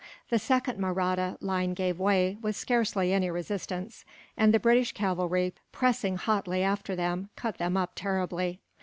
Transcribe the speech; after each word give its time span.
The 0.31 0.39
second 0.39 0.79
Mahratta 0.79 1.37
line 1.41 1.75
gave 1.75 1.99
way, 1.99 2.39
with 2.41 2.55
scarcely 2.55 3.13
any 3.13 3.29
resistance; 3.29 4.03
and 4.35 4.51
the 4.51 4.59
British 4.59 4.93
cavalry, 4.93 5.53
pressing 5.71 6.17
hotly 6.17 6.63
after 6.63 6.95
them, 6.95 7.29
cut 7.35 7.59
them 7.59 7.77
up 7.77 7.91
terribly. 7.93 8.61